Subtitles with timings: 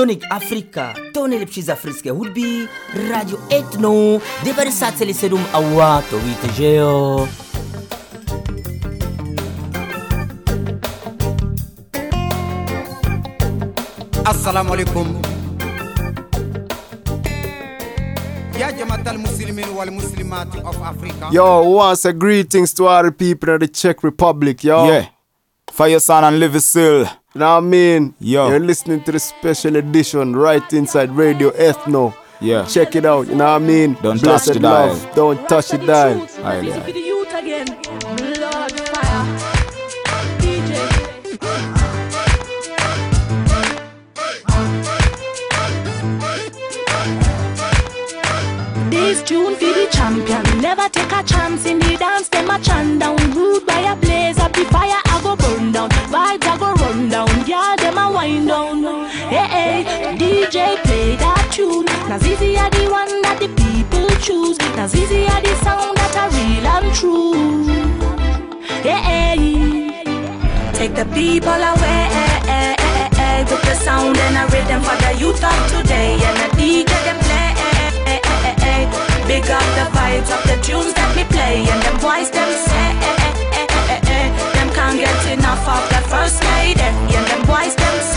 [0.00, 0.94] Sonic Africa.
[1.12, 2.68] Tonele pshiza friske hudbi
[3.10, 4.20] Radio Ethno.
[4.44, 7.28] Devari satseli sedum awa to wite jeo
[14.24, 15.22] assalamu alaikum.
[18.58, 19.88] Ya jamaatal muslimin wal
[20.64, 21.28] of africa.
[21.30, 24.86] Yo, once a greetings to all the people of the Czech Republic, yo.
[24.86, 25.19] Yeah.
[25.72, 27.04] Fireson and Levysill.
[27.34, 28.14] You know what I mean?
[28.20, 28.48] Yo.
[28.48, 32.14] You're listening to the special edition right inside Radio Ethno.
[32.40, 32.64] Yeah.
[32.64, 33.94] Check it out, you know what I mean?
[34.02, 34.86] Don't Blessed touch the dial.
[34.88, 35.14] love.
[35.14, 36.26] Don't touch the dial.
[36.44, 37.66] Aye, Busy the youth again.
[38.16, 40.30] Blood fire.
[48.90, 50.42] This tune for the champion.
[50.60, 52.28] Never take a chance in the dance.
[52.28, 53.16] Them a chant down.
[53.32, 55.00] Rude by a blaze up the fire.
[55.30, 55.88] Go burn down.
[56.10, 57.28] Vibes I go run down.
[57.46, 58.82] Yeah, them a wind down.
[59.30, 61.86] Hey, hey, DJ play that tune.
[62.10, 64.58] Nazizi are the one that the people choose.
[64.74, 67.62] Nazizi are the sound that are real and true.
[68.82, 69.42] Hey, hey.
[70.74, 72.10] Take the people away
[73.46, 76.18] with the sound and a rhythm for the youth of today.
[76.26, 77.54] And the DJ them play.
[79.28, 81.70] Big up the vibes of the tunes that we play.
[81.70, 83.19] And them boys them say.
[84.90, 86.80] Can't get enough of the first lady.
[86.82, 87.76] And them boys.
[87.76, 88.09] Them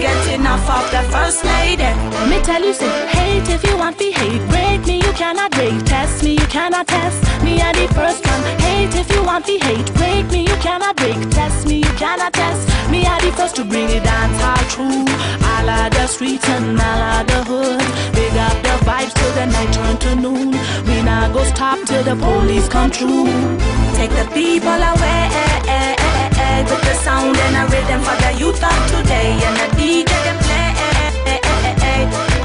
[0.00, 1.90] can't get enough of the first lady.
[2.28, 4.42] Me tell you, say, hate if you want to hate.
[4.48, 5.84] Break me, you cannot break.
[5.84, 7.22] Test me, you cannot test.
[7.42, 8.42] Me are the first one.
[8.60, 9.86] Hate if you want to hate.
[9.94, 11.18] Break me, you cannot break.
[11.30, 12.90] Test me, you cannot test.
[12.90, 15.04] Me are the first to bring it dance all true.
[15.52, 17.80] All of the streets and all of the hood.
[18.14, 20.50] Big up the vibes till the night turn to noon.
[20.86, 23.26] We not go stop till the police come through.
[23.96, 25.26] Take the people away
[26.68, 29.38] with the sound and a rhythm for the youth of today.
[29.46, 30.70] And the DJ them play.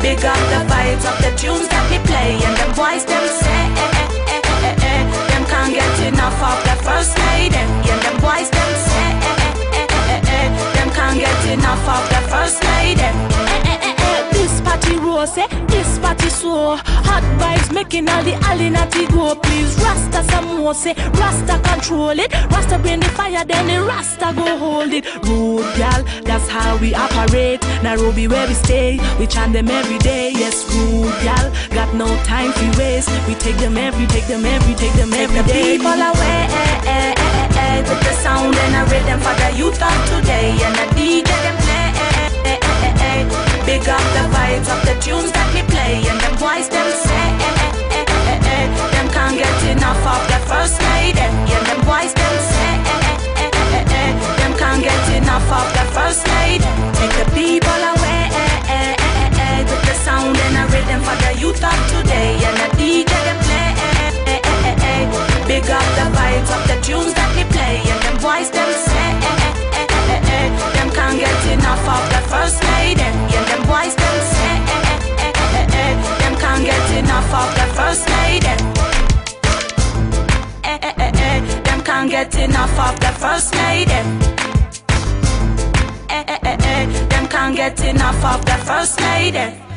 [0.01, 2.41] Big up the vibes of the tunes that we play.
[2.45, 3.63] And them boys them say.
[5.31, 7.63] Them can't get enough of the first lady.
[7.91, 9.09] And them boys them say.
[10.75, 13.60] Them can't get enough of the first lady.
[14.31, 15.47] This party rose, eh?
[15.67, 16.75] this party so.
[16.77, 19.35] Hot vibes making all the alinati go.
[19.35, 22.31] Please Rasta some more say Rasta control it.
[22.51, 25.05] Rasta bring the fire then the Rasta go hold it.
[25.25, 27.61] Rude gal, that's how we operate.
[27.83, 30.31] Nairobi where we stay, we chant them every day.
[30.31, 33.09] Yes, rude gal, got no time for waste.
[33.27, 35.77] We take them every, take them every, take them every day.
[35.77, 37.13] people away eh, eh,
[37.63, 40.51] eh, with the sound and a rhythm for the youth of today.
[40.65, 41.81] And the DJ them play
[43.71, 47.27] Big up the vibes of the tunes that we play And them boys them say
[48.91, 52.73] Them can't get enough of the first lady And them boys them say
[54.43, 56.67] Them can't get enough of the first lady
[56.99, 58.27] Take the people away
[59.71, 63.39] With the sound and a rhythm for the youth of today And the DJ them
[63.47, 63.71] play
[65.47, 69.15] Big up the vibes of the tunes that we play And them boys them say
[70.75, 72.99] Them can't get enough of the first lady
[73.31, 73.50] And
[77.31, 78.57] get enough of the first lady eh.
[80.63, 84.01] Eh, eh, Them can't get enough of the first lady
[87.09, 89.70] Them can't get enough of the first lady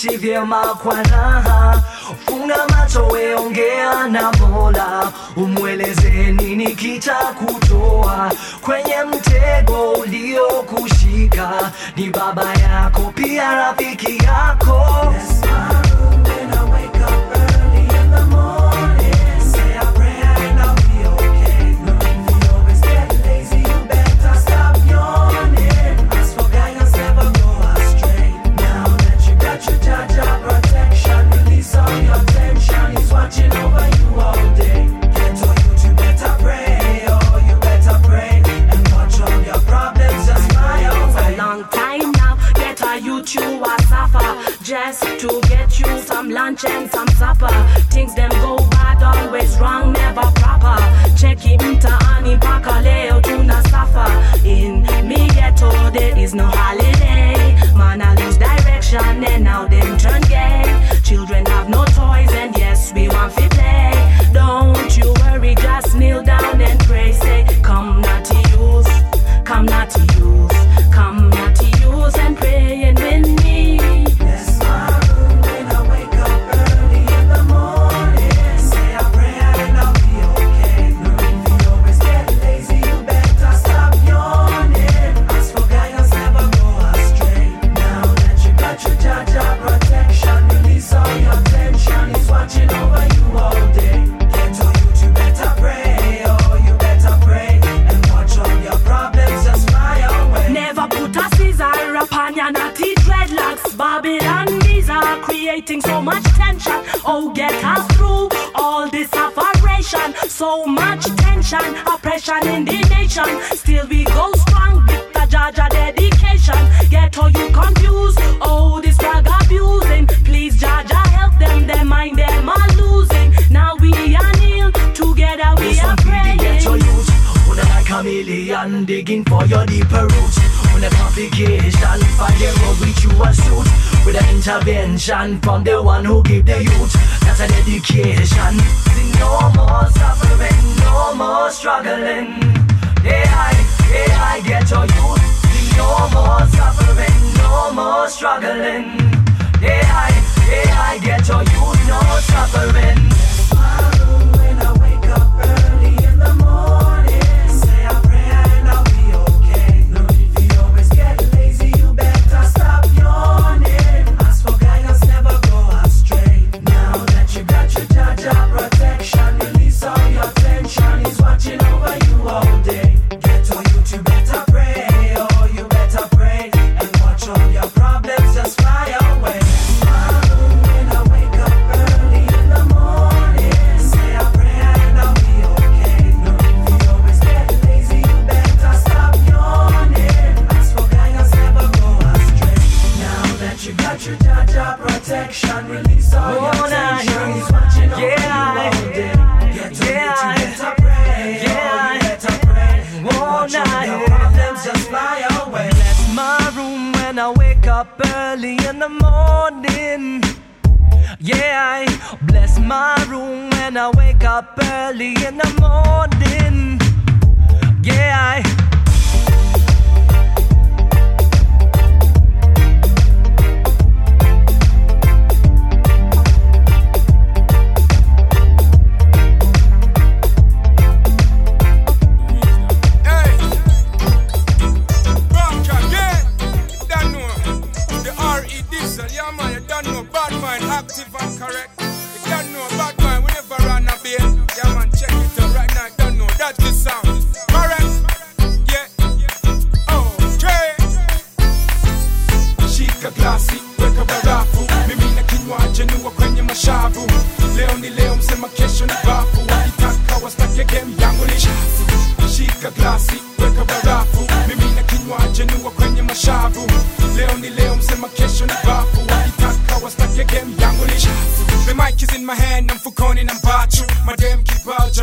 [0.00, 0.46] she feel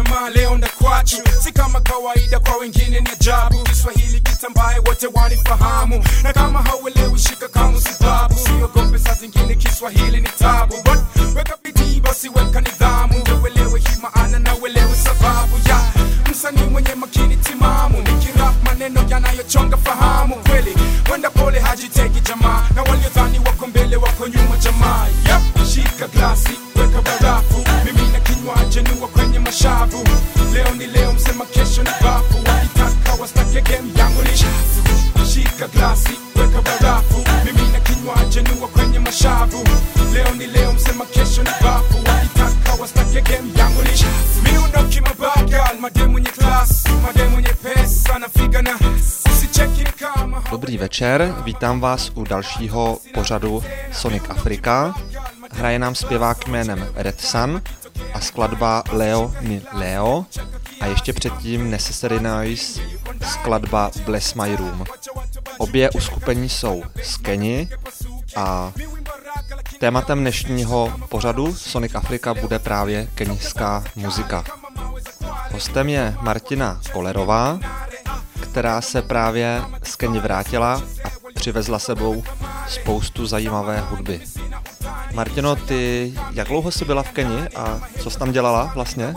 [0.03, 3.63] jamaa leo ndakwachu, si kama kawaida, kwa wengine ni ajabu.
[3.63, 10.29] Kiswahili kitambaye wote wanifahamu, na kama hauelewi shika kamu sibabu, siogope saa zingine Kiswahili ni
[10.39, 10.99] tabu, but
[11.35, 15.81] weka bidii basi, weka nidhamu, uelewe hii maana na uelewe sababu ya
[16.31, 20.75] msanii mwenye makini timamu, nikirap maneno yanayochonga fahamu, kweli
[21.11, 25.07] wenda pole hajiteki jamaa, na waliodhani wako mbele wako nyuma jamaa.
[50.57, 54.95] Dobrý večer, vítám vás u dalšího pořadu Sonic Afrika.
[55.51, 57.61] Hraje nám zpěvák jménem Red Sun
[58.13, 60.25] a skladba Leo ni Leo
[60.81, 62.81] a ještě předtím Necessary Noise
[63.31, 64.85] skladba Bless My Room.
[65.57, 67.69] Obě uskupení jsou z Keni
[68.35, 68.73] a
[69.79, 74.43] tématem dnešního pořadu Sonic Afrika bude právě keňská muzika.
[75.51, 77.59] Hostem je Martina Kolerová,
[78.57, 82.23] která se právě z Keni vrátila a přivezla sebou
[82.67, 84.21] spoustu zajímavé hudby.
[85.13, 89.13] Martino, ty jak dlouho jsi byla v Keni a co jsi tam dělala vlastně?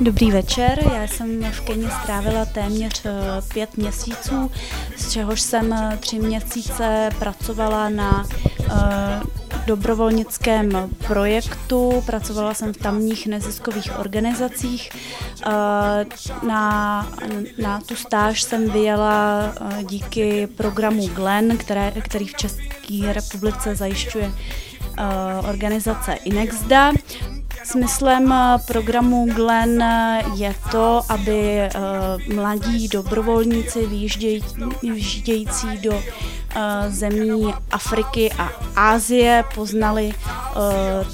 [0.00, 3.10] Dobrý večer, já jsem v Keni strávila téměř eh,
[3.54, 4.50] pět měsíců,
[4.96, 8.26] z čehož jsem eh, tři měsíce pracovala na
[8.70, 9.20] eh,
[9.66, 14.90] dobrovolnickém projektu, pracovala jsem v tamních neziskových organizacích.
[16.46, 17.08] Na,
[17.62, 19.42] na tu stáž jsem vyjela
[19.82, 24.32] díky programu GLEN, které, který v České republice zajišťuje
[24.98, 26.92] Eh, organizace Inexda.
[27.64, 31.68] Smyslem eh, programu Glen eh, je to, aby
[32.34, 36.02] mladí dobrovolníci vyjíždějící do
[36.88, 40.12] zemí Afriky a Ázie poznali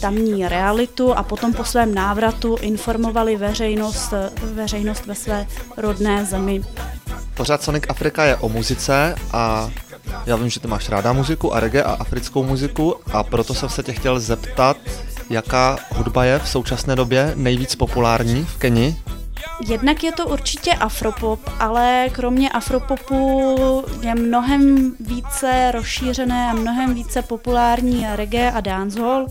[0.01, 6.63] tamní realitu a potom po svém návratu informovali veřejnost, veřejnost ve své rodné zemi.
[7.35, 9.71] Pořád Sonic Afrika je o muzice a
[10.27, 13.69] já vím, že ty máš ráda muziku a reggae a africkou muziku a proto jsem
[13.69, 14.77] se tě chtěl zeptat,
[15.31, 18.97] jaká hudba je v současné době nejvíc populární v Keni?
[19.69, 27.23] Jednak je to určitě afropop, ale kromě afropopu je mnohem více rozšířené a mnohem více
[27.23, 29.27] populární reggae a dancehall.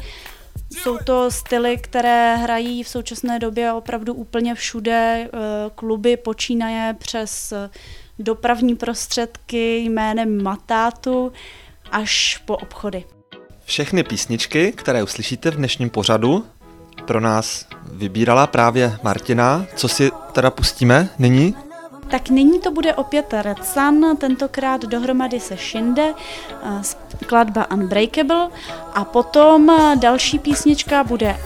[0.71, 4.93] Jsou to styly, které hrají v současné době opravdu úplně všude.
[5.25, 5.29] Eh,
[5.75, 7.53] kluby počínaje přes
[8.19, 11.31] dopravní prostředky jménem Matátu
[11.91, 13.03] až po obchody.
[13.65, 16.45] Všechny písničky, které uslyšíte v dnešním pořadu,
[17.05, 19.65] pro nás vybírala právě Martina.
[19.75, 21.55] Co si teda pustíme nyní?
[22.09, 26.13] Tak nyní to bude opět Red Sun, tentokrát dohromady se Shinde,
[26.63, 28.49] eh, skladba Unbreakable
[28.93, 31.37] a potom eh, další písnička bude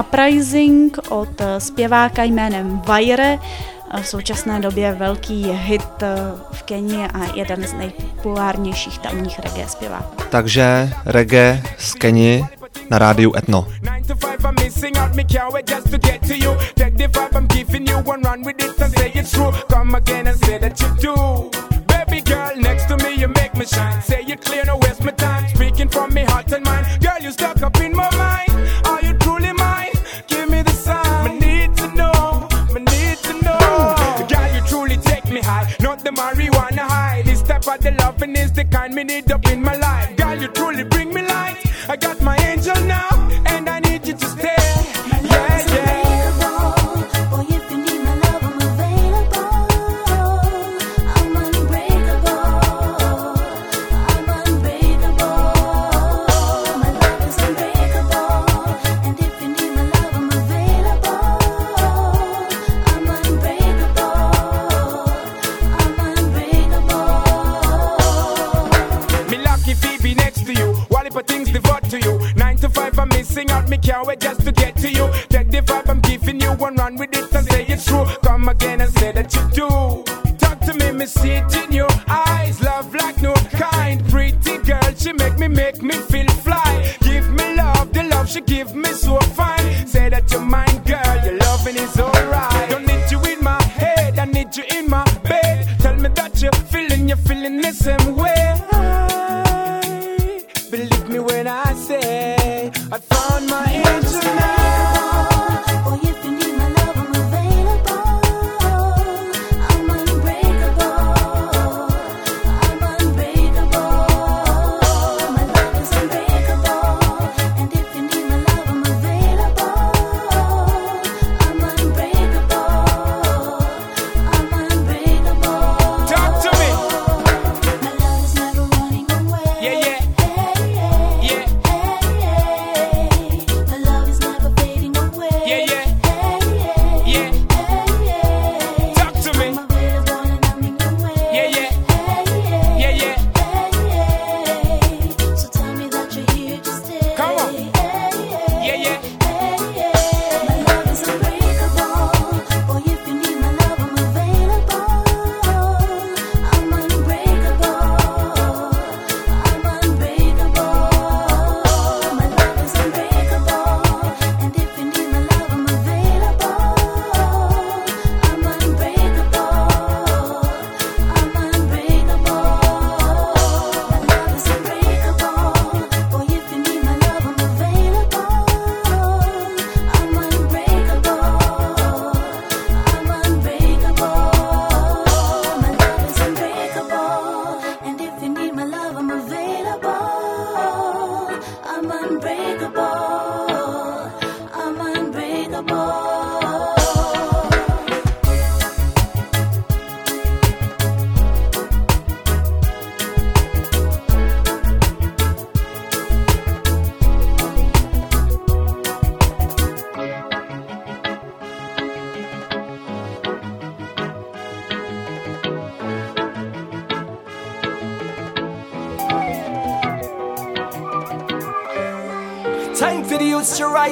[0.00, 3.38] Uprising od eh, zpěváka jménem Vajre,
[4.02, 6.02] v současné době velký hit
[6.52, 10.24] v Keni a jeden z nejpopulárnějších tamních reggae zpěváků.
[10.30, 12.46] Takže reggae z Keni
[12.90, 13.66] na rádiu Etno.
[21.86, 24.02] Baby girl next to me, you make me shine.
[24.02, 25.48] Say it clear, no waste my time.
[25.48, 26.86] Speaking from me heart and mind.
[27.00, 27.93] Girl, you stuck up in
[39.04, 40.16] need up in my life.
[40.16, 40.84] Girl, you truly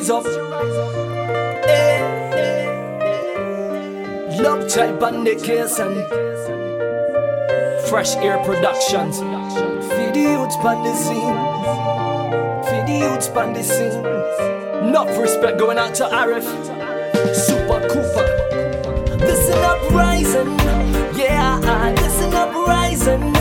[0.02, 0.26] rise up.
[1.64, 1.98] Hey,
[2.34, 2.66] hey.
[4.42, 6.04] Love Child Bandication.
[7.88, 9.18] Fresh Air Productions.
[9.18, 11.36] Feed the youths pan the scene.
[12.64, 14.04] Feed the youths pan the scene.
[14.88, 16.44] Enough respect going out to Arif.
[17.34, 18.26] Super Cooper.
[19.18, 20.58] Listen up, rising.
[21.16, 23.34] Yeah, listen up, rising.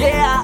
[0.00, 0.39] Yeah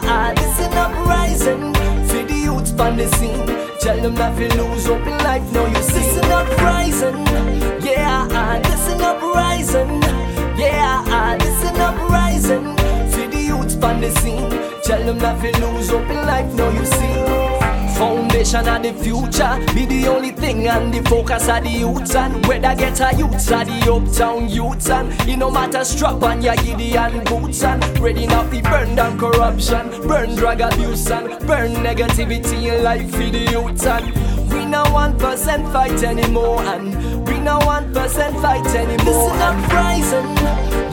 [2.80, 3.47] on the scene.
[3.80, 5.52] Tell them not to lose hope in life.
[5.52, 7.26] No, you see, this is uprising.
[7.85, 10.02] Yeah, this is uprising.
[10.59, 12.76] Yeah, this is uprising.
[13.12, 14.50] Feed the youths on the scene.
[14.83, 16.52] Tell them not to lose hope in life.
[16.54, 17.45] No, you see.
[18.36, 19.74] Foundation of the future.
[19.74, 23.50] Be the only thing and the focus of the youths and whether get a youths
[23.50, 27.64] or the uptown youths and it no matter strap on your Gideon boots.
[27.64, 33.10] And ready now to burn down corruption, burn drug abuse and burn negativity in life
[33.10, 36.60] for the youths and we no one percent fight anymore.
[36.60, 39.32] And we no one percent fight anymore.
[39.32, 40.36] Listen up, rising,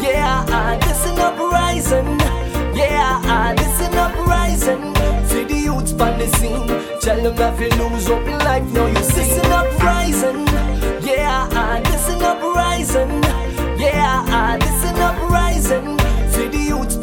[0.01, 2.19] yeah, uh, listen up, rising,
[2.75, 4.93] yeah, I listen up, rising.
[5.29, 6.67] For the youths on the scene,
[7.01, 8.63] tell them not to lose hope in life.
[8.71, 10.47] No, you see, listen up, rising,
[11.05, 11.47] yeah,
[11.89, 13.23] listen up, rising,
[13.79, 14.59] yeah, up.
[14.59, 14.72] For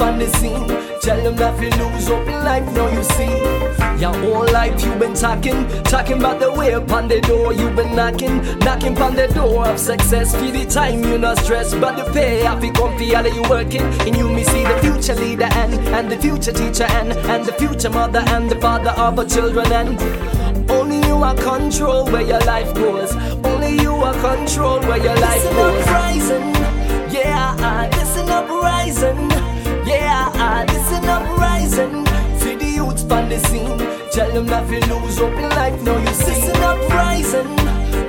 [0.01, 0.67] on the scene,
[1.01, 2.65] tell them not to lose hope in life.
[2.75, 3.71] now you see.
[4.01, 7.95] Your whole life you been talking, talking about the way upon the door you been
[7.95, 10.35] knocking, knocking upon the door of success.
[10.35, 13.83] For the time you're not stressed, but the pay to come for all you working.
[14.07, 17.53] And you me see the future leader and and the future teacher and and the
[17.53, 20.71] future mother and the father of our children and.
[20.71, 23.13] Only you are control where your life goes.
[23.45, 25.83] Only you are control where your life listen goes.
[25.83, 26.55] Up, rising,
[27.13, 29.29] yeah, uh, listen up, rising,
[29.91, 32.05] yeah, listen up, rising.
[32.39, 33.79] For the youths on the scene,
[34.13, 35.81] tell them not to lose in life.
[35.83, 36.31] No, you see.
[36.31, 37.59] listen up, rising,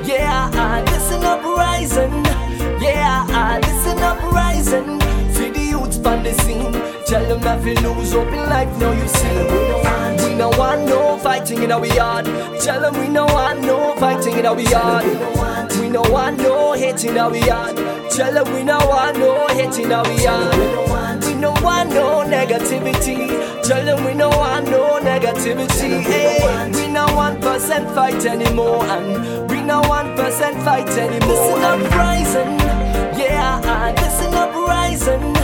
[0.06, 2.26] yeah, I listen up, rising,
[2.82, 5.00] yeah, listen up, rising.
[5.34, 6.74] For the youths on the scene,
[7.06, 8.72] tell them not to lose in life.
[8.80, 9.28] No, you see.
[9.28, 12.26] We no want we don't want no fighting in our yard.
[12.62, 15.61] Tell them we no want no fighting in our yard.
[16.92, 17.76] Hate in our yard.
[18.12, 21.24] Tell them we no want no hate in our yard.
[21.24, 23.28] We no want no negativity.
[23.64, 26.02] Tell them we no want no negativity.
[26.02, 31.58] Hey, we no one percent fight anymore, and we no one percent fight anymore.
[31.58, 32.60] Listen up, rising.
[33.18, 35.36] Yeah, ah, listen up, rising.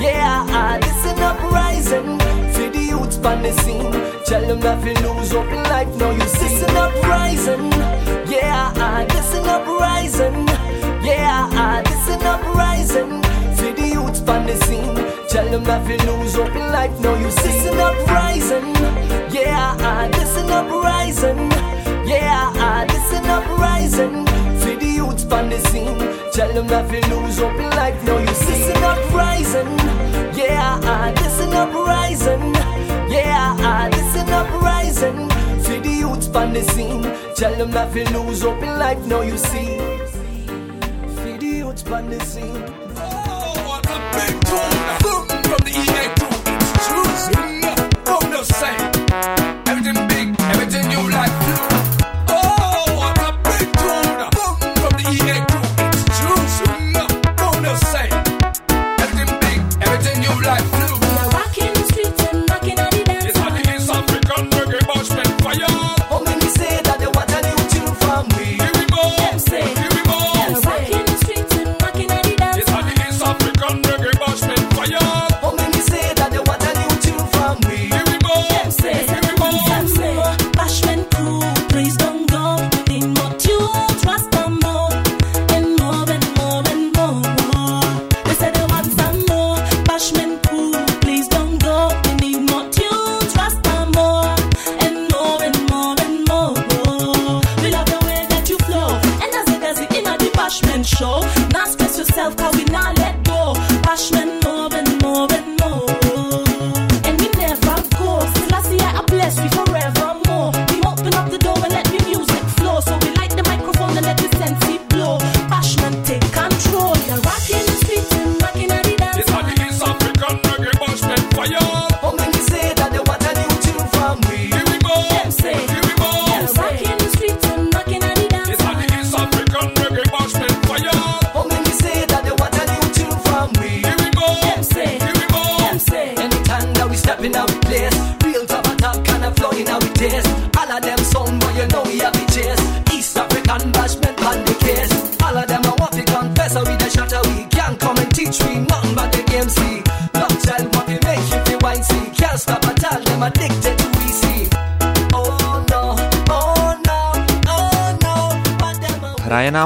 [0.00, 2.18] Yeah, ah, listen up, rising.
[2.52, 3.92] For the youths on the scene,
[4.24, 5.94] tell them not to lose hope in life.
[5.96, 6.60] No, you see.
[6.60, 7.99] Listen up, rising.
[8.30, 10.46] Yeah, I listen up, rising.
[11.04, 13.20] Yeah, listen up, rising.
[13.56, 14.94] For the youths on the scene,
[15.28, 16.96] tell them not to lose hope in life.
[17.00, 17.48] No, you see.
[17.48, 18.72] Listen up, rising.
[19.34, 21.50] Yeah, I listen up, rising.
[22.06, 24.24] Yeah, listen up, rising.
[24.60, 25.98] For the youths on the scene,
[26.32, 28.00] tell them not to lose hope in life.
[28.04, 28.52] No, you see.
[28.52, 29.76] Listen up, rising.
[30.38, 32.54] Yeah, listen up, rising.
[33.10, 35.49] Yeah, listen up, rising.
[35.70, 37.02] For the youths on the scene,
[37.36, 38.98] tell them not to lose hope in life.
[39.06, 39.78] No, you see.
[41.14, 42.64] For the youths on the scene.
[42.96, 46.19] Oh, what a big tune from the EA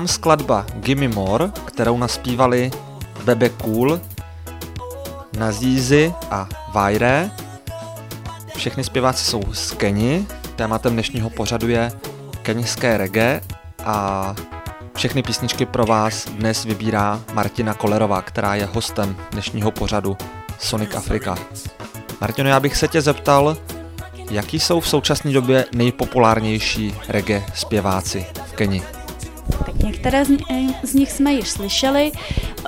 [0.05, 2.71] nám skladba Gimme More, kterou naspívali
[3.25, 4.01] Bebe Cool,
[5.39, 7.31] Nazízy a Vajre.
[8.57, 11.93] Všechny zpěváci jsou z Keni, tématem dnešního pořadu je
[12.43, 13.41] keňské reggae
[13.85, 14.35] a
[14.95, 20.17] všechny písničky pro vás dnes vybírá Martina Kolerová, která je hostem dnešního pořadu
[20.59, 21.39] Sonic Africa.
[22.21, 23.57] Martino, já bych se tě zeptal,
[24.31, 28.83] jaký jsou v současné době nejpopulárnější reggae zpěváci v Keni?
[29.83, 30.25] Některé
[30.83, 32.13] z, nich jsme již slyšeli.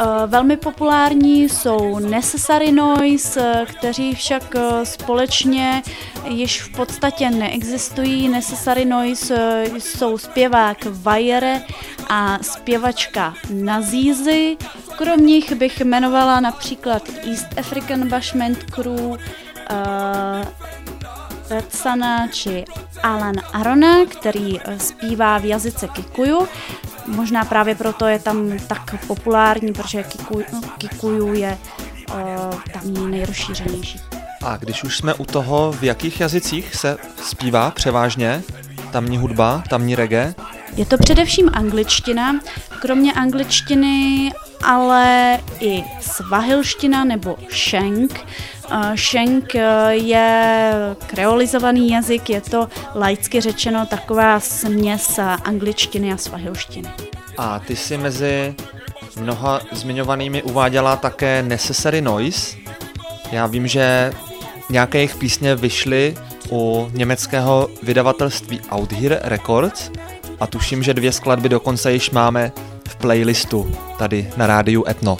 [0.00, 5.82] Eh, velmi populární jsou Necessary Noise, kteří však eh, společně
[6.28, 8.28] již v podstatě neexistují.
[8.28, 11.62] Necessary Noise eh, jsou zpěvák Vajere
[12.08, 14.56] a zpěvačka Nazízy.
[14.96, 19.16] Krom nich bych jmenovala například East African Bashment Crew,
[21.50, 22.64] Retsana či
[23.02, 26.48] Alan Arona, který zpívá v jazyce Kikuyu.
[27.06, 30.44] Možná právě proto je tam tak populární, protože Kikuyu,
[30.78, 31.58] Kikuyu je
[32.08, 32.14] uh,
[32.72, 34.00] tam nejrozšířenější.
[34.42, 38.42] A když už jsme u toho, v jakých jazycích se zpívá převážně
[38.92, 40.34] tamní hudba, tamní reggae?
[40.76, 42.40] Je to především angličtina,
[42.80, 48.20] kromě angličtiny ale i svahilština nebo šenk.
[48.94, 50.72] Šenk eh, je
[51.06, 56.88] kreolizovaný jazyk, je to laicky řečeno taková směs angličtiny a svahilštiny.
[57.38, 58.54] A ty si mezi
[59.20, 62.56] mnoha zmiňovanými uváděla také Necessary Noise.
[63.32, 64.12] Já vím, že
[64.70, 66.14] nějaké jejich písně vyšly
[66.50, 69.90] u německého vydavatelství Outhere Records
[70.40, 72.52] a tuším, že dvě skladby dokonce již máme
[72.88, 75.16] v playlistu tady na rádiu Etno.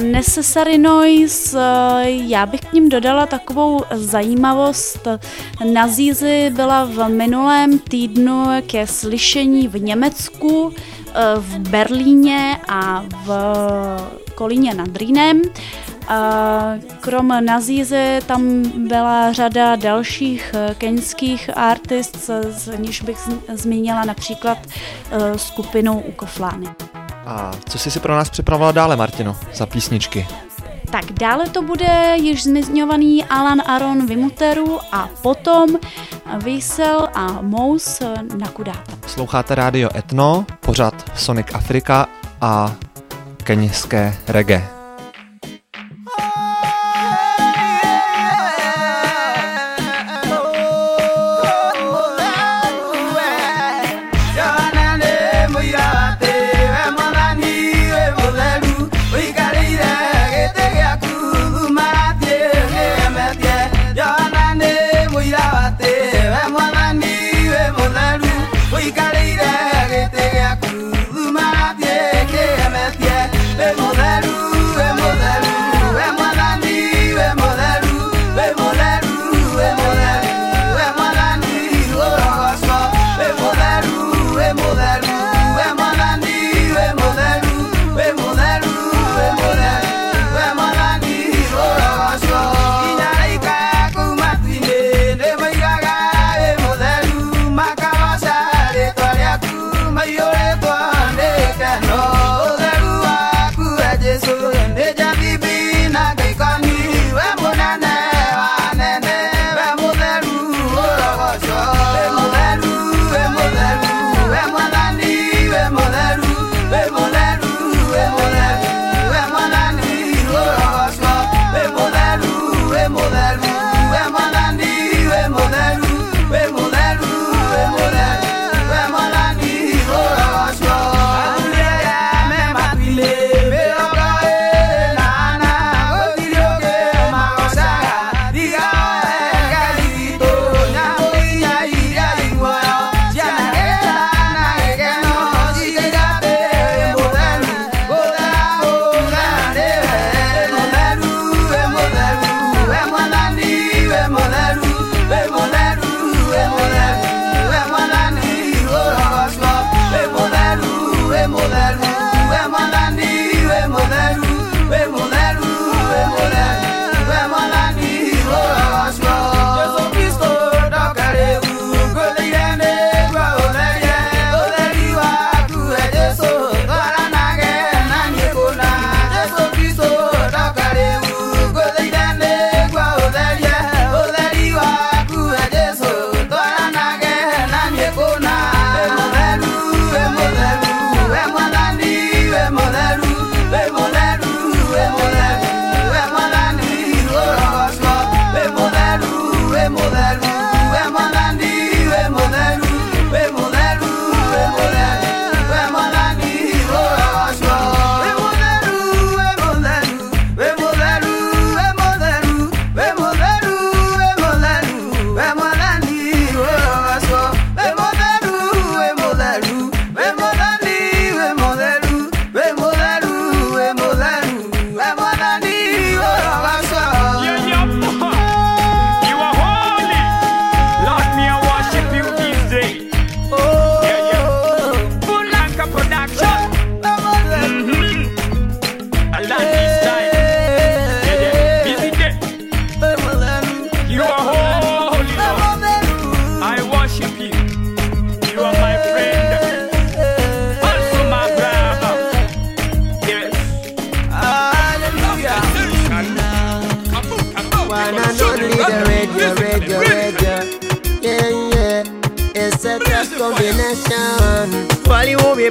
[0.00, 1.62] Necessary Noise, uh,
[2.06, 5.08] já bych k ním dodala takovou zajímavost.
[5.72, 10.72] Nazízy byla v minulém týdnu ke slyšení v Německu, uh,
[11.36, 13.30] v Berlíně a v
[14.34, 15.42] Kolíně nad Rýnem.
[17.00, 23.18] Krom Nazízy tam byla řada dalších keňských artist, z níž bych
[23.54, 24.58] zmínila například
[25.36, 26.66] skupinu Ukoflány.
[27.26, 30.26] A co jsi si pro nás připravila dále, Martino, za písničky?
[30.90, 35.68] Tak dále to bude již zmiňovaný Alan Aron Vimuteru a potom
[36.44, 38.02] Vysel a Mous
[38.36, 38.92] na Kudáta.
[39.06, 42.06] Sloucháte rádio Etno, pořad Sonic Afrika
[42.40, 42.74] a
[43.44, 44.79] keňské reggae.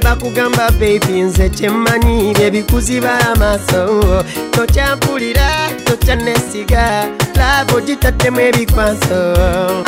[0.00, 4.24] Bye bakugamba bebi nze kyemmanyi byebikuzibala amaaso.
[4.50, 9.20] Tokyampulira tokyanesiga laabo gitattemu ebikwaso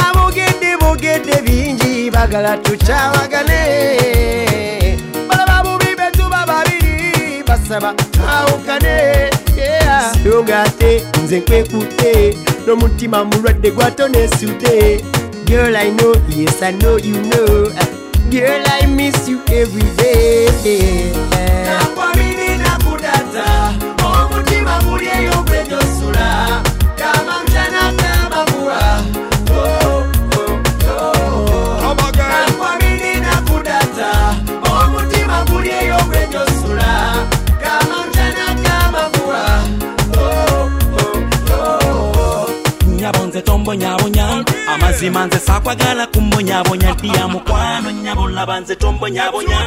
[0.08, 3.62] abogedde bogedde bingi bagala tukyawagane.
[5.28, 7.94] Balaba bubi betuba babiri basaba
[8.28, 9.30] awukane.
[10.24, 15.04] Songa ate nze nkwekutte n'omutima mulwadde gwatonesute
[15.44, 17.68] Girl, I know, yes, I know you know.
[18.32, 21.12] Girl, I miss you every day.
[21.68, 23.44] Nakwamini nakudaza,
[24.04, 26.62] omutima guli eyo gwe gyosula,
[26.96, 29.02] kama mjana kama kula.
[29.50, 30.04] Oh,
[30.38, 31.94] oh, oh.
[32.16, 34.10] Nakwamini nakudaza,
[34.72, 37.26] omutima guli eyo gwe gyosula,
[37.62, 39.62] kama mjana kama kula.
[42.96, 44.01] Nyabonze tombo nyabonze.
[45.02, 49.58] Amazima nze sakwagala kumbonyabonya ddiya mukwano nyabo laba nze tombonyabonya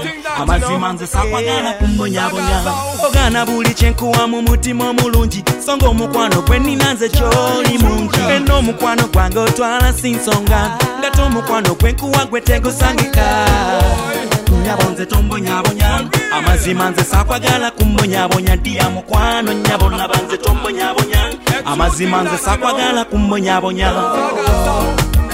[0.41, 2.62] amazima nze sakwagala kumbonyabonya
[3.08, 8.19] ogaana buli kyenkuwa mu mutima omulungi so nga omukwano gwe nina nze kyoli mungi.
[8.36, 13.26] Eno omukwano gwange otwala si nsonga nga tomukwano gwe nkuwa gwe tegusangika.
[14.63, 16.00] Nyabo nze tombonyabonya
[16.38, 21.30] amazima nze sakwagala kumbonyabonya ddiya mukwano nyabo laba nze tombonyabonya
[21.65, 23.91] amazima nze sakwagala kumbonyabonya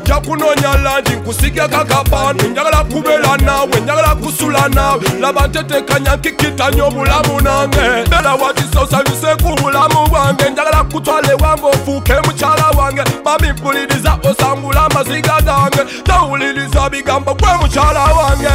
[0.00, 2.42] kyakunoonya langi nkusige kakapanu.
[2.48, 8.08] Njagala kubeera naawe njagala kusula naawe laba ntetekanya nkikitanya obulamu nange.
[8.10, 13.02] Beera watisa osabise ku bulamu bwange njagala kutwala ewange ofuuke mukyala wange.
[13.24, 16.02] Mami mpuliriza osangula amaziga gange.
[16.04, 18.48] Tawuliriza bigambo gwe mukyala wange.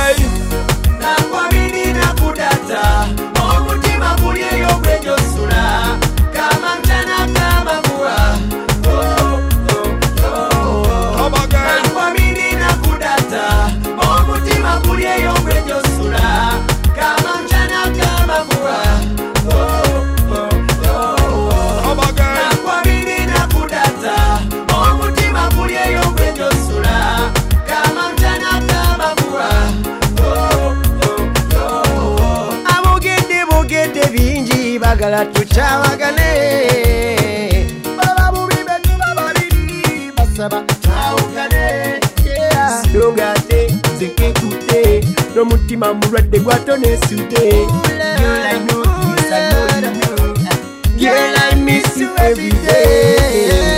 [45.80, 48.84] N'omutima mulwadde gwatonesute Girl, I know,
[49.30, 51.14] yes, I know you know.
[51.14, 53.69] Girl, I miss you every day.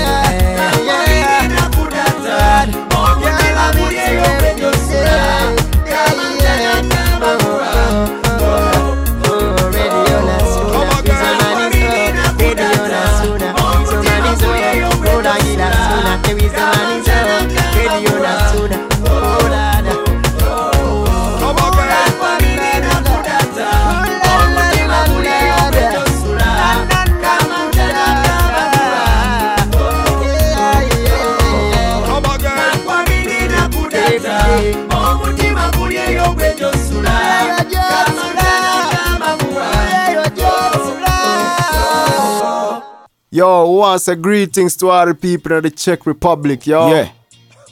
[43.34, 46.90] Yo, once a greetings to all the people of the Czech Republic, yo.
[46.92, 47.10] Yeah.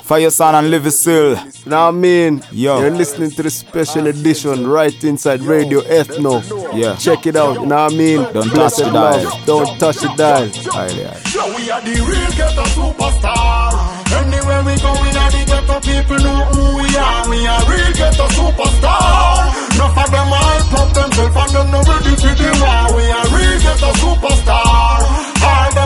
[0.07, 1.35] Fireson and Levysill.
[1.67, 2.79] Now I mean, Yo.
[2.79, 6.41] you're listening to the special edition right inside Radio Ethno.
[6.73, 6.95] Yeah.
[6.95, 8.21] Check it out, you know what I mean?
[8.31, 9.39] Don't touch Blessed the dial.
[9.45, 10.47] Don't touch the dial.
[10.79, 11.55] Aye, aye.
[11.57, 13.75] We are the real ghetto superstar.
[14.15, 17.29] Anywhere we go, we are the ghetto people know who we are.
[17.29, 19.75] We are real ghetto superstar.
[19.75, 22.95] Enough of them all pop themselves and them no ready for the war.
[22.95, 24.68] We are real ghetto superstar.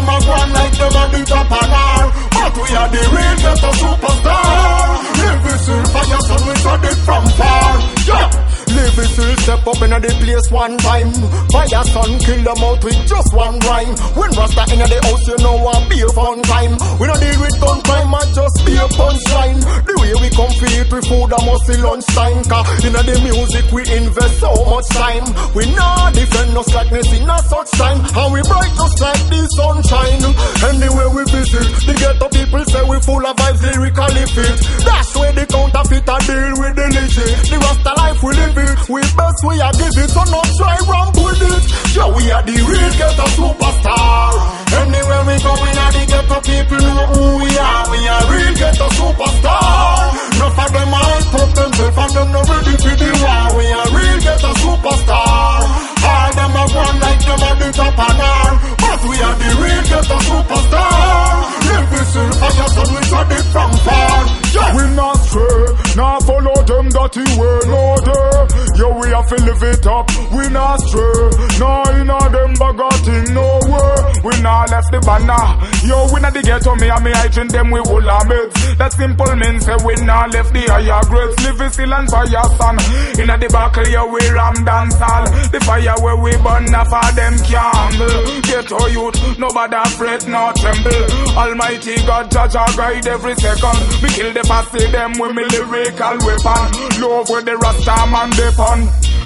[0.04, 2.08] Are gone like them are the top and all.
[2.36, 5.00] But we are the real ghetto superstar.
[5.18, 7.80] Live with still fire, son, we got it from far.
[8.08, 8.43] Yeah.
[8.72, 11.12] Live it still step up in the place one time.
[11.52, 13.94] Fire son kill them out with just one rhyme.
[14.16, 16.74] When Rasta in the house, you know what be a fun time.
[17.00, 19.60] We don't deal with gun crime, and just be a punchline.
[19.84, 22.44] The way we it, we food a musty lunchtime.
[22.48, 25.26] Cause in the music we invest so much time.
[25.54, 28.00] We not defend no slackness in a such time.
[28.00, 30.22] And we bright just like the sunshine.
[30.70, 34.58] Anywhere we visit, the ghetto people say we full of vibes, lyrically fit.
[34.86, 37.38] That's where the counterfeit a deal with the legit.
[37.50, 40.48] The Rasta life we live with it, We best we are give it, so not
[40.58, 41.64] try ramp with it.
[41.96, 44.32] Yeah, we are the real ghetto superstar.
[44.74, 47.84] Anywhere we go, we are the ghetto people know who we are.
[47.92, 50.02] We are real ghetto superstar.
[50.34, 53.46] Enough of them all put themselves and them not ready for the war.
[53.58, 55.60] We are real ghetto superstar.
[56.04, 58.54] All them a run like them at the top and all.
[58.82, 61.43] But we are the real ghetto superstar.
[61.74, 64.26] This in fire, so we got it from far.
[64.54, 64.76] Yeah.
[64.78, 68.73] We not stray, not follow them dirty way, no day.
[68.76, 70.10] Yo, we have to live it up.
[70.34, 71.30] We not stray,
[71.62, 73.94] no inna them bagating no way.
[74.26, 75.46] We not left the banner.
[75.86, 78.78] Yo, we not the ghetto, me and me hygiene them we will meds.
[78.78, 81.38] That simple mean say we not left the higher grades.
[81.46, 82.78] Live still and fire son.
[83.22, 85.26] Inna the buckle, yo, we ram dance all.
[85.54, 88.42] The fire where we burn, now for them candle.
[88.42, 91.04] Ghetto youth, nobody afraid, no tremble.
[91.38, 93.78] Almighty God, judge our guide every second.
[94.02, 96.64] We kill the posse them with me lyrical weapon.
[96.98, 98.50] Love with the rasta man they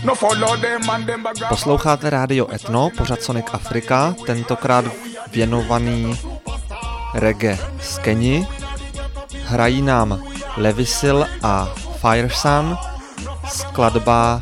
[0.04, 0.14] No
[1.50, 4.86] Posloucháte rádio Etno, pořad Sonic Afrika, tentokrát
[5.32, 6.20] věnovaný
[7.14, 8.48] reggae z Keni.
[9.46, 10.24] Hrají nám
[10.58, 11.70] Levisil a
[12.02, 12.78] Firesun,
[13.50, 14.42] skladba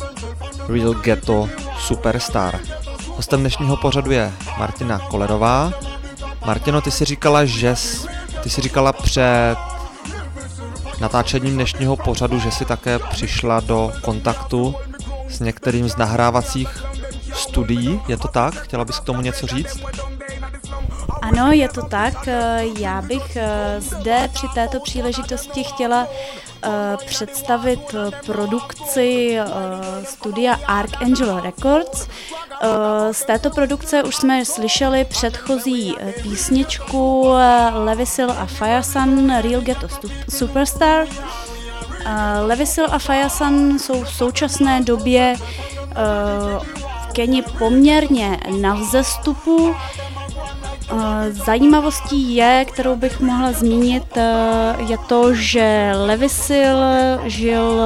[0.67, 2.59] Real Ghetto Superstar.
[3.07, 5.73] Hostem dnešního pořadu je Martina Kolerová.
[6.45, 8.07] Martino, ty si říkala, že jsi,
[8.43, 9.55] ty si říkala před
[11.01, 14.75] natáčením dnešního pořadu, že si také přišla do kontaktu
[15.29, 16.83] s některým z nahrávacích
[17.33, 18.01] studií.
[18.07, 18.53] Je to tak?
[18.53, 19.83] Chtěla bys k tomu něco říct?
[21.21, 22.27] Ano, je to tak.
[22.79, 26.07] Já bych eh, zde při této příležitosti chtěla
[27.05, 29.45] představit eh, produkci eh,
[30.05, 32.07] studia Archangel Records.
[32.61, 37.33] Eh, Z této produkce už jsme slyšeli předchozí písničku
[37.73, 39.87] Levisil a Firesun Real Ghetto
[40.29, 41.07] Superstar.
[42.41, 45.35] Levisil a Firesun jsou v současné době
[45.95, 49.75] v Keni poměrně na vzestupu.
[50.89, 56.77] Eh, Zajímavostí je, kterou bych mohla zmínit, eh, je to, že Levisil
[57.23, 57.81] žil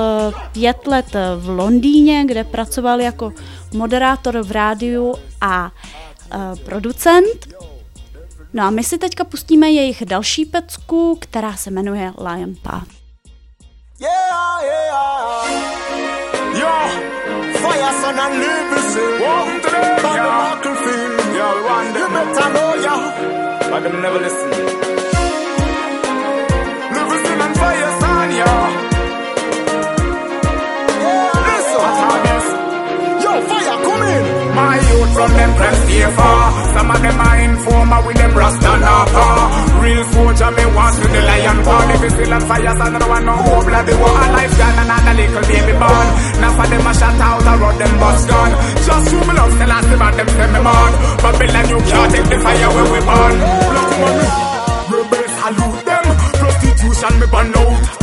[0.51, 3.33] pět let v Londýně, kde pracoval jako
[3.73, 5.71] moderátor v rádiu a
[6.31, 7.47] eh, producent.
[8.53, 12.87] No a my si teďka pustíme jejich další pecku, která se jmenuje Lion Path.
[13.99, 15.29] Yeah, yeah.
[16.59, 16.89] Yo,
[17.59, 18.69] fire son and live
[23.71, 24.49] But them never listen.
[26.95, 28.85] This and fire son, yeah.
[34.55, 36.43] My youth from them can stay far.
[36.75, 39.68] Some of them are informer with them rasta napa.
[39.79, 41.87] Real soldier, me want to the lion paw.
[41.93, 43.65] If you still on fire, so another one no hope.
[43.65, 46.07] Bloody war, a life gone, another little baby born.
[46.41, 48.51] Now for them a shot out, I run them bus gun.
[48.85, 50.91] Just who me love, still ask about them, send me on.
[51.23, 53.35] Babylon, you can't take the fire when we burn.
[53.75, 54.27] Look, mommy.
[54.89, 56.05] Rebels salute them.
[56.39, 57.98] Prostitution, me burn out.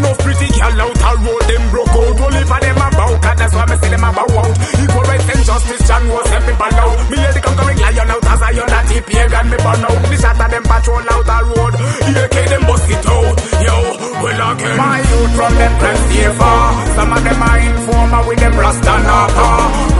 [0.00, 2.20] No pretty girl out a road, them broke out.
[2.20, 4.56] Only for them about, and that's why me see them about out.
[4.80, 6.96] Equal rights and justice, John was me burn out.
[7.10, 10.00] Me hear the conquering lion out as I on that pagan me burn out.
[10.08, 11.74] The shot of them patrol out the road.
[12.12, 13.36] AK them bust it out.
[13.62, 13.76] Yo,
[14.22, 14.76] well again.
[14.80, 16.64] My youth from them can stay far.
[16.96, 19.48] Some of them are informer with them rasta napa.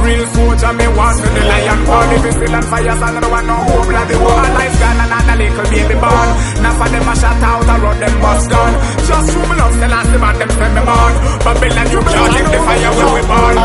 [0.03, 2.12] Real soldier, me want to the lion paw.
[2.12, 3.86] If you still on fire, so another one no hope.
[3.86, 6.28] Bloody war, a life gone, and another little baby born.
[6.62, 8.72] Now for them a shot out, I run them bus gun.
[9.07, 9.55] Just who me
[9.89, 11.12] love, still ask about them, send me on.
[11.43, 13.57] Babylon, you can't the fire when we burn.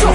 [0.00, 0.08] So,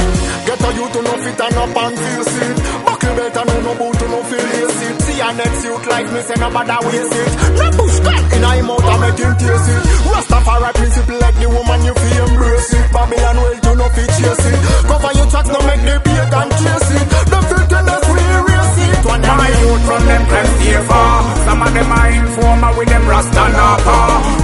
[0.46, 2.58] get a you to no fit and up and feel it.
[2.86, 5.02] Buckle and no no boot to no feel it.
[5.04, 7.32] See a next youth like me, say no bother waste it.
[7.58, 9.84] No push back in a him out and make him taste it.
[10.10, 12.86] Rastafari principle like the woman you feel embrace it.
[12.94, 14.58] Babylon well you no fit chase it.
[14.90, 17.23] Cover your tracks, no make the beat and chase it.
[19.14, 21.22] One my youth from them stay far.
[21.46, 23.98] Some of them are informer with them rasta napa.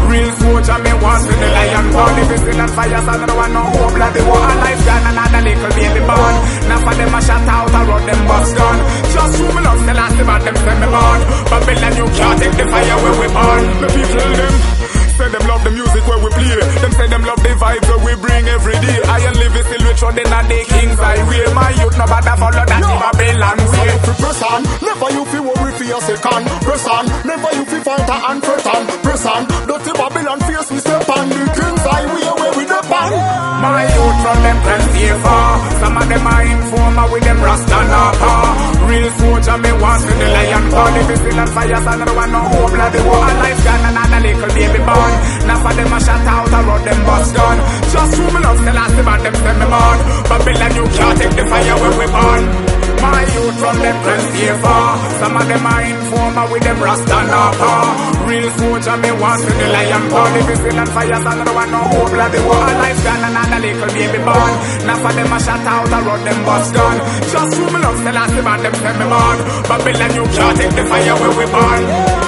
[0.05, 2.13] Real soldier me want to the lion paw.
[2.21, 3.93] If you still on fire, so another one no hope.
[3.97, 6.35] Bloody war, a life gone, another little baby born.
[6.69, 8.77] Now for them a shot out, I run them bus gun.
[9.09, 11.19] Just who me love, still ask about them, send me on.
[11.49, 13.63] Babylon, you can't take the fire when we burn.
[13.81, 14.38] The people
[19.69, 21.45] still rich on the the king's I highway.
[21.53, 22.89] My youth no bother follow that no.
[22.97, 23.89] Babylon way.
[24.05, 26.43] So press on, never you feel worry for your second.
[26.65, 28.83] Press on, never you feel fight and fret on.
[29.05, 33.13] Press on, dirty Babylon face we step on the king's highway where we depend.
[33.61, 35.49] My youth from them can stay far.
[35.79, 40.27] Some of them are informer with them rasta napa real soldier, me was with the
[40.33, 40.93] lion born.
[40.97, 43.85] If it's still on fire, son, no one no hope, like the war life gone,
[43.85, 45.13] and a little baby born.
[45.45, 47.57] Now for them a shot out, I run them bus gun.
[47.93, 49.97] Just true, me love, the last about them, them me born.
[50.29, 52.68] Babylon, you can't take the fire when we born.
[53.01, 54.89] My youth from them plenty far.
[55.19, 57.71] Some of them are informer with them rasta napa.
[58.27, 60.31] Real soldier me want to the lion born.
[60.39, 62.67] If you feel on fire, don't want no hope Bloody the war.
[62.83, 64.53] Life done and another little baby born.
[64.87, 66.97] Now for them a shot out, I run them bus gun.
[67.31, 69.37] Just who me love, the last man them send me born.
[69.69, 72.18] Babylon, you can't take the fire where we born.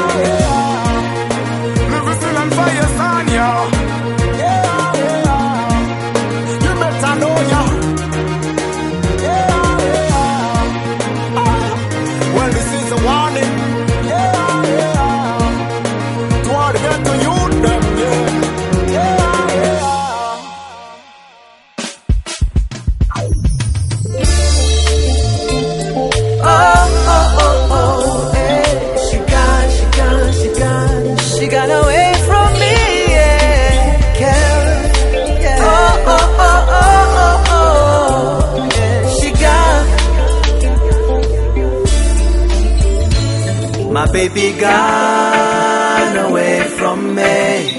[44.21, 47.69] My baby gone away from me.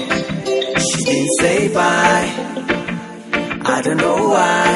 [0.85, 2.27] She didn't say bye.
[3.73, 4.67] I don't know why.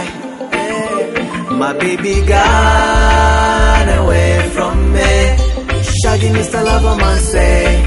[1.59, 5.13] My baby gone away from me.
[5.99, 6.63] Shaggy Mr.
[6.67, 7.83] Loverman say,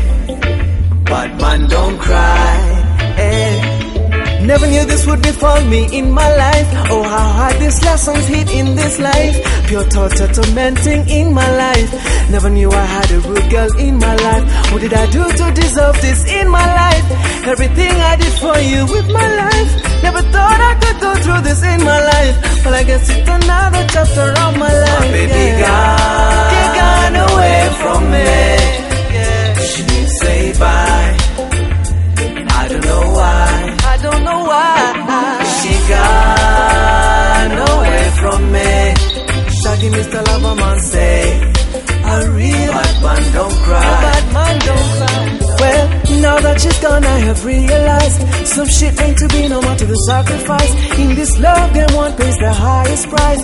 [1.06, 2.56] but man don't cry.
[3.16, 4.44] eh.
[4.44, 6.68] Never knew this would befall me in my life.
[6.90, 9.36] Oh, how hard these lessons hit in this life.
[9.70, 11.90] Pure torture tormenting in my life.
[12.28, 14.72] Never knew I had a good girl in my life.
[14.72, 17.06] What did I do to deserve this in my life?
[17.46, 19.70] Everything I did for you with my life.
[20.02, 22.64] Never thought I could go through this in my life.
[22.64, 25.00] Well, I guess it's another chapter of my life.
[25.02, 25.62] My baby yeah.
[25.62, 28.26] gone, gone away from me.
[29.70, 31.16] She didn't say bye.
[32.58, 33.76] I don't know why.
[33.86, 35.44] I don't know why.
[35.62, 36.39] She gone
[39.80, 40.20] Shaggy Mr.
[40.24, 41.40] Loverman say,
[42.04, 43.80] a real bad man don't cry.
[43.80, 45.56] A bad man don't cry.
[45.60, 45.86] Well,
[46.20, 49.86] now that she's gone, I have realized some shit ain't to be no more to
[49.86, 50.72] the sacrifice.
[50.98, 53.40] In this love, then one pays the highest price.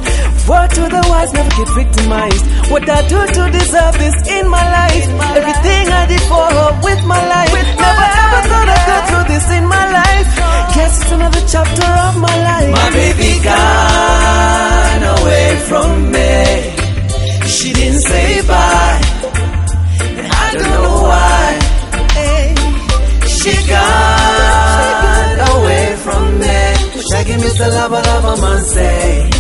[0.47, 2.45] Word to the wise, never get victimized.
[2.71, 5.09] What I do to deserve this in my life?
[5.41, 7.53] Everything I did for her with my life.
[7.81, 10.26] never ever thought I'd go through this in my life.
[10.87, 12.71] Guess it's another chapter of my life.
[12.71, 16.35] My baby gone away from me.
[17.55, 19.01] She didn't say bye.
[20.19, 21.47] And I don't know why.
[23.39, 26.59] She gone away from me.
[27.11, 27.67] Shaggy Mr.
[27.77, 29.31] Lava Lava man say,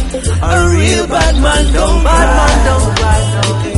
[0.51, 2.57] a real bad man don't bad man.
[2.67, 3.76] Don't cry.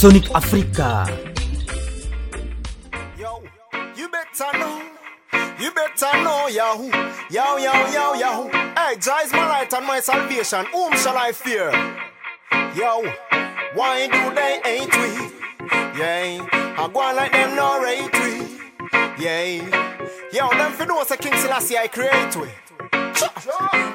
[0.00, 1.04] Sonic Africa.
[3.18, 3.42] Yo,
[3.94, 4.82] you better know,
[5.60, 6.88] you better know, Yahoo,
[7.28, 8.48] Yahoo, Yahoo, Yahoo.
[8.48, 10.64] Hey, Jah is my light and my salvation.
[10.72, 11.70] Whom shall I fear?
[12.74, 13.02] Yo,
[13.74, 15.68] why do they hate we?
[16.00, 19.22] Yeah, I go on like them no rate we.
[19.22, 20.00] Yeah,
[20.32, 22.48] yo, them fi know say King Selassie I create we.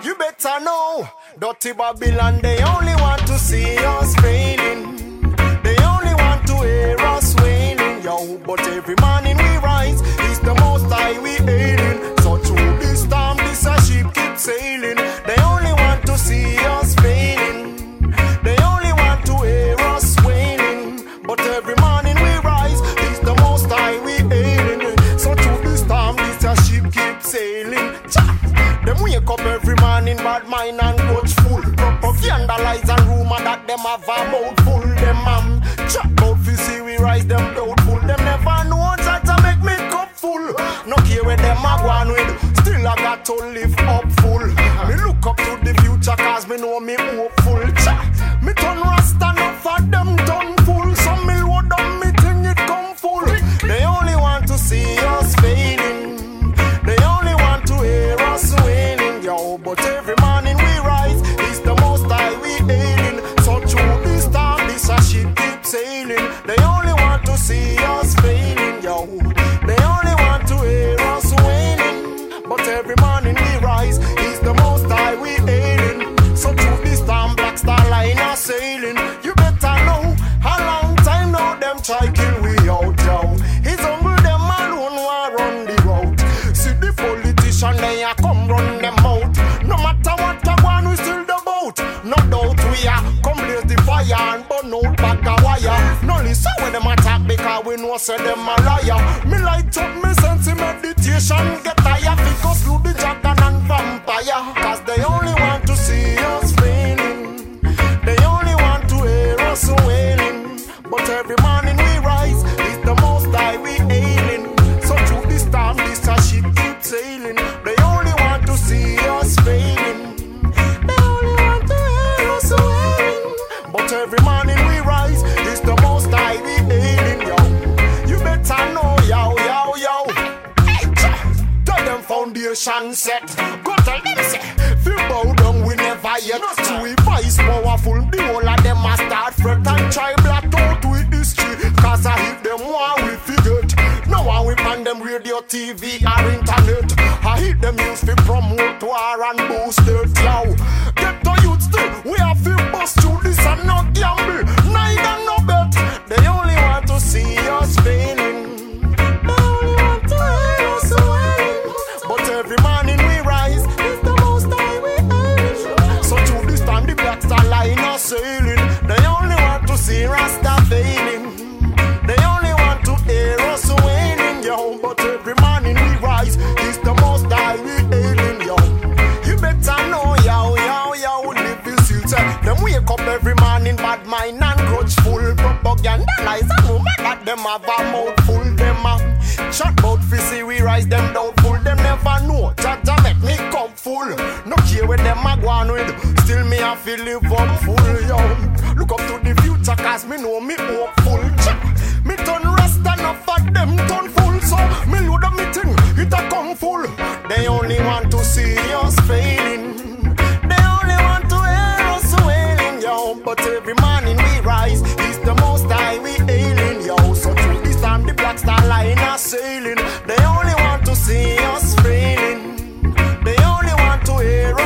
[0.07, 4.64] You better know, dirty Babylon, they only want to see us failing.
[30.65, 31.61] wine and watch full.
[32.01, 34.81] Propaganda lies and rumor that them have a mouthful.
[34.81, 37.99] Them am chat out fi see we rise them doubtful.
[37.99, 40.53] Them never know how to make me cup full.
[40.87, 44.45] No care where them a gone with, still I got to live up full.
[44.87, 46.95] Me look up to the future cause me know me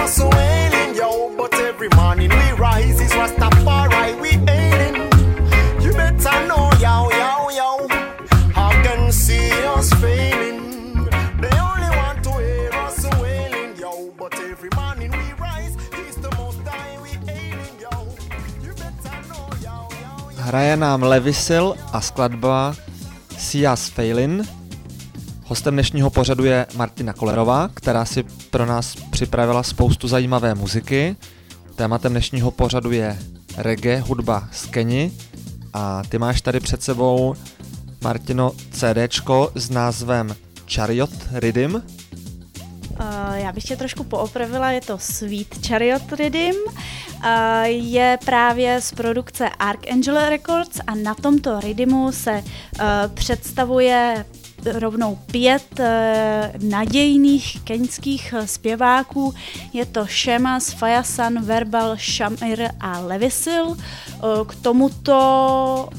[0.09, 1.35] us wailing, yo.
[1.37, 4.97] But every morning we rise, is Rastafari we ailing.
[5.83, 7.69] You better know, yo, yo, yo.
[8.55, 11.05] I can see us failing.
[11.41, 14.11] They only want to hear us wailing, yo.
[14.17, 15.75] But every morning we rise,
[16.07, 17.93] is the most high we ailing, yo.
[18.65, 20.43] You better know, yo, yo.
[20.45, 22.75] Hraje nám Levysill a skladba
[23.73, 24.58] us failing
[25.49, 31.15] Hostem dnešního pořadu je Martina Kolerová, která si pro nás připravila spoustu zajímavé muziky.
[31.75, 33.19] Tématem dnešního pořadu je
[33.57, 35.11] reggae, hudba z Keni
[35.73, 37.35] a ty máš tady před sebou
[38.01, 40.35] Martino CDčko s názvem
[40.73, 41.75] Chariot Rhythm.
[41.75, 41.81] Uh,
[43.33, 46.55] já bych tě trošku poopravila, je to Sweet Chariot Rhythm.
[46.65, 54.25] Uh, je právě z produkce Archangel Records a na tomto rhythmu se uh, představuje
[54.65, 59.33] rovnou pět eh, nadějných keňských eh, zpěváků.
[59.73, 63.77] Je to Shema, Fayasan, Verbal, Shamir a Levisil.
[63.77, 65.89] Eh, k tomuto,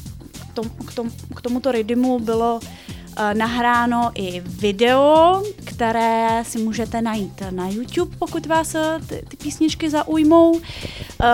[0.51, 2.61] k, tom, k, tom, k tomuto rydimu bylo
[3.35, 8.77] nahráno i video, které si můžete najít na YouTube, pokud vás
[9.09, 10.61] ty, ty písničky zaujmou.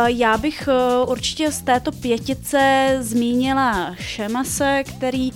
[0.07, 0.69] Já bych
[1.07, 5.33] určitě z této pětice zmínila Šemase, který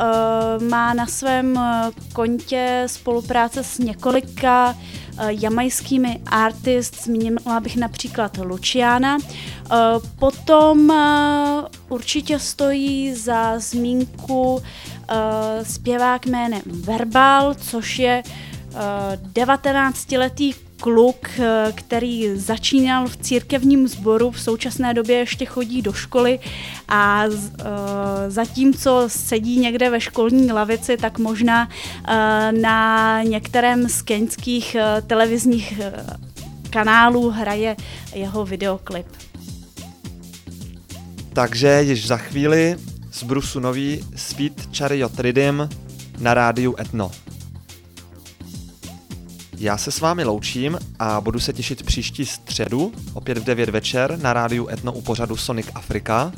[0.00, 4.76] Eh, má na svém eh, kontě spolupráce s několika
[5.18, 9.18] eh, jamajskými artist, zmínila bych například Luciana.
[10.18, 10.92] Potom
[11.88, 14.62] určitě stojí za zmínku
[15.62, 18.22] zpěvák jménem Verbal, což je
[19.32, 26.38] 19-letý kluk, eh, který začínal v církevním sboru, v současné době ještě chodí do školy
[26.88, 27.34] a uh,
[28.28, 32.14] zatímco sedí někde ve školní lavici, tak možná uh,
[32.60, 34.76] na některém z keňských
[35.06, 35.80] televizních
[36.70, 37.76] kanálů hraje
[38.14, 39.06] jeho videoklip.
[41.32, 42.76] Takže již za chvíli
[43.12, 45.68] z Brusu nový Sweet Chariot Rhythm
[46.18, 47.10] na rádiu Etno.
[49.60, 54.18] Já se s vámi loučím a budu se těšit příští středu, opět v 9 večer
[54.22, 56.32] na rádiu Etno u pořadu Sonic Afrika.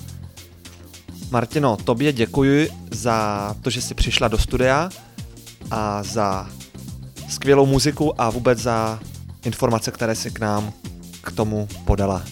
[1.31, 4.91] Martino, tobě děkuji za to, že jsi přišla do studia
[5.71, 6.49] a za
[7.29, 9.01] skvělou muziku a vůbec za
[9.45, 10.73] informace, které si k nám
[11.23, 12.23] k tomu podala.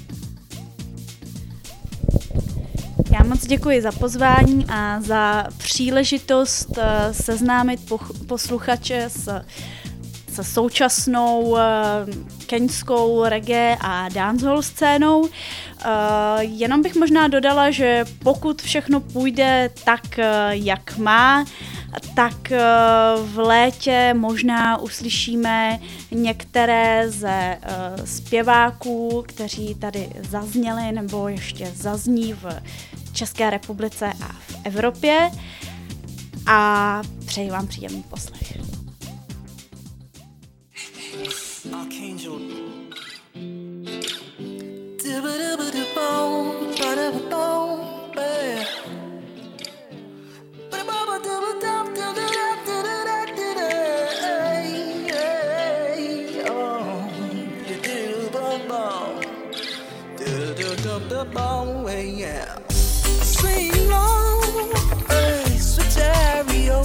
[3.12, 7.80] Já moc děkuji za pozvání a za příležitost eh, seznámit
[8.26, 9.42] posluchače s
[10.32, 11.58] se současnou uh,
[12.46, 15.20] keňskou reggae a dancehall scénou.
[15.20, 15.28] Uh,
[16.40, 21.44] jenom bych možná dodala, že pokud všechno půjde tak, uh, jak má,
[22.14, 22.52] tak
[23.22, 25.78] v létě možná uslyšíme
[26.10, 27.58] některé ze
[28.04, 32.46] zpěváků, kteří tady zazněli nebo ještě zazní v
[33.12, 35.30] České republice a v Evropě.
[36.46, 38.69] A přeji vám příjemný poslech.
[41.72, 42.40] Archangel.
[63.22, 64.40] Swing low,
[65.08, 66.82] hey, stereo,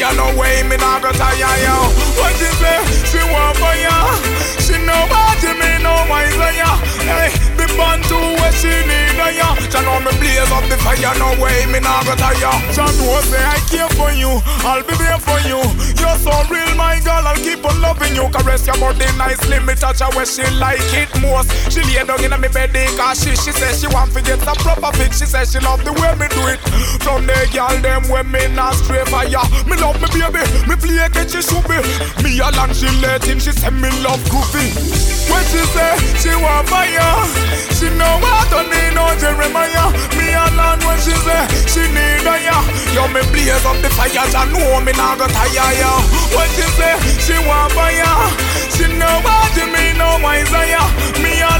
[0.00, 1.76] the no way, me not go tire, yo.
[2.16, 4.40] What she say, she want fire.
[4.64, 5.04] She know
[5.42, 6.76] you mean, no wiser, ya.
[7.04, 9.56] Hey, the band too, where she need a ya.
[9.72, 12.52] She know me blaze up the fire, no way, me not go tire.
[12.72, 15.60] She know say I care for you, I'll be there for you.
[15.96, 18.28] You're so real, my girl, I'll keep on loving you.
[18.28, 21.48] Caress your body nicely, me touch her where she like it most.
[21.72, 24.56] She lay down in me bed, cause she, she says she want to get some
[24.60, 25.18] proper fix.
[25.18, 26.60] She says she love the way me do it.
[27.00, 29.40] From the girl, them when me not stray fire.
[29.64, 31.78] Me love me baby, me play catch she be.
[32.22, 34.70] Me a land she let in, she say me love groovy.
[35.30, 37.26] When she say she want fire,
[37.74, 39.90] she know I don't need no Jeremiah.
[40.14, 42.58] Me a land when she say she need a ya.
[42.94, 45.92] Yo me blaze up the fire, I know me not go tire ya.
[46.34, 48.30] When she say she want fire,
[48.70, 49.20] she know
[49.56, 50.82] you mean no wiser ya.
[51.22, 51.52] Me a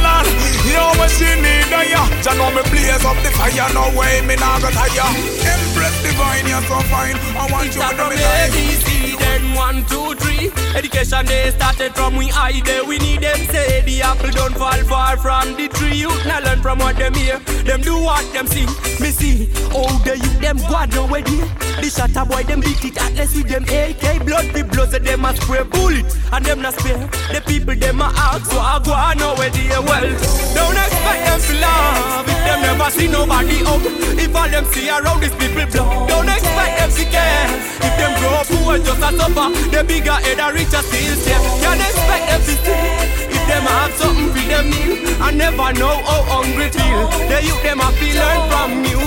[0.73, 2.03] yo when she need a ya.
[2.07, 3.69] you know me blaze up the fire.
[3.75, 5.11] No way, me nah go tire.
[5.45, 7.17] Empress divine, you're so fine.
[7.37, 8.17] I want you to know me.
[8.17, 10.51] ABC, then one, two, three.
[10.75, 12.85] Education they started from we high there.
[12.85, 15.97] We need them say the apple don't fall far from the tree.
[15.97, 17.39] You now learn from what them hear.
[17.65, 18.67] Them do what them see.
[19.03, 19.49] Me see.
[19.73, 21.49] Oh, the youth them go nowhere there.
[21.81, 24.47] The shatter boy them beat it atlas with them AK blood.
[24.55, 27.09] The blood say them a spray bullet and them not spare.
[27.33, 29.83] The people them a ask so I go nowhere there.
[29.83, 30.09] Well,
[30.61, 33.81] don't expect them to love if them never see nobody up.
[34.21, 37.49] If all them see around these people blood, don't expect them to care.
[37.81, 41.41] If them grow up poor just a suffer, the bigger head a richer still stay.
[41.65, 42.85] Can't expect them to stay.
[43.33, 44.95] If them have something for them meal,
[45.25, 47.09] I never know how hungry feel.
[47.31, 49.03] The youth them a feel learn from you.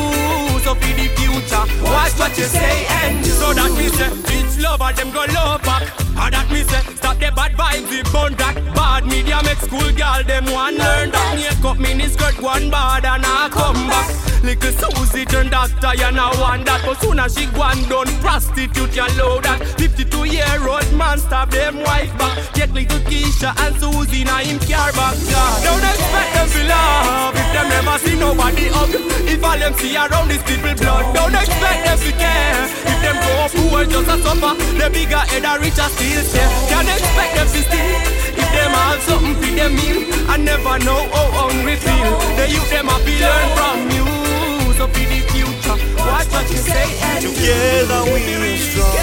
[0.66, 4.92] So for the future, watch what you say and so that me say, bitch lover
[4.96, 6.03] them go love back.
[6.16, 9.92] Or that me say, stop the bad vibes, the bun that bad media make school
[9.94, 11.36] girl them one learn that.
[11.36, 14.10] Make up mini skirt one bad and I come back.
[14.44, 16.84] Little Susie turn doctor, you know want that.
[16.86, 19.64] But soon as she gone done prostitute, you know that.
[19.80, 22.36] 52 year old man stab them wife back.
[22.54, 25.16] Get little Keisha and Susie now him care back.
[25.32, 25.58] God.
[25.64, 28.92] Don't expect them to love if them never see nobody up.
[29.26, 32.64] If all them see around these people blood, don't expect them to care.
[32.84, 35.88] If them go up poor just a suffer, the bigger head a richer
[36.70, 38.02] Can't expect them to.
[38.36, 42.12] If them have something for them meal, I never know how hungry feel.
[42.36, 44.06] The youth them a be learn from you.
[44.74, 47.24] So the future, watch what you say and.
[47.24, 48.98] Together we are strong.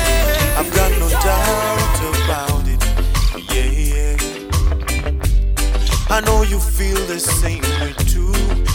[0.59, 2.83] I've got no doubt about it.
[3.55, 4.17] Yeah, yeah.
[6.11, 8.33] I know you feel the same way too,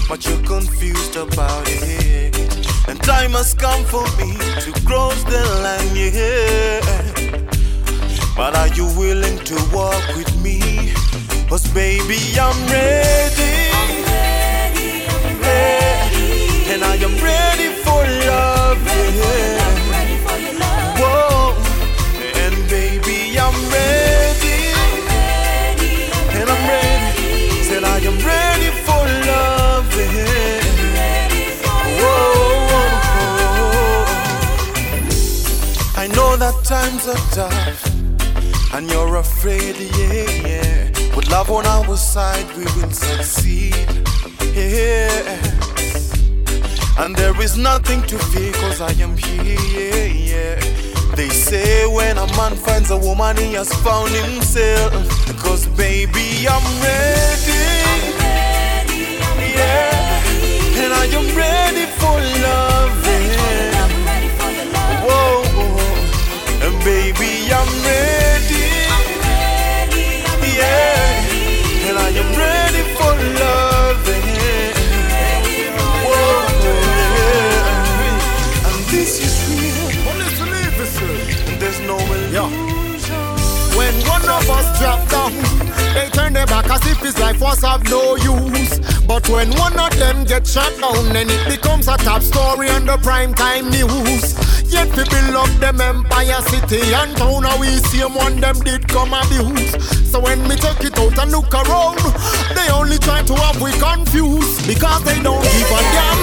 [0.10, 2.36] but you're confused about it.
[2.88, 7.45] And time has come for me to cross the line, yeah.
[8.36, 10.60] But are you willing to walk with me?
[11.48, 13.72] Cause baby, I'm ready.
[15.40, 16.74] Yeah.
[16.74, 18.84] And I am ready for love.
[19.16, 19.56] Yeah.
[21.00, 21.56] Whoa.
[22.44, 24.60] And baby, I'm ready.
[26.38, 27.64] And I'm ready.
[27.64, 29.88] Said I am ready for love.
[29.96, 30.44] Yeah.
[35.98, 37.95] I know that times are tough.
[38.76, 41.16] And you're afraid, yeah, yeah.
[41.16, 43.74] With love on our side, we will succeed.
[44.54, 45.40] Yeah.
[47.00, 51.16] And there is nothing to fear, cause I am here, yeah, yeah.
[51.16, 54.92] They say when a man finds a woman, he has found himself.
[55.42, 57.75] Cause baby, I'm ready.
[90.94, 94.36] Down, then it becomes a top story on the prime time news.
[94.72, 98.60] Yet we build up them empire city and town, how we see 'em one them
[98.60, 99.74] did come abuse.
[100.12, 102.00] So when me take it out and look around,
[102.56, 106.20] they only try to have we confused because they don't give a damn.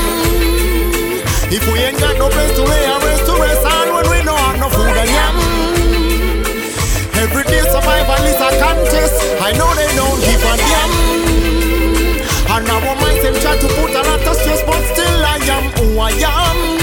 [1.57, 4.19] If we ain't got no place to lay our rest to rest, and when we
[4.23, 5.35] no have no food and yam.
[7.23, 9.17] Every day survival is a contest.
[9.49, 10.93] I know they don't give a damn.
[12.55, 15.71] And our minds them try to put a lot of stress, but still I am
[15.79, 16.82] who I am.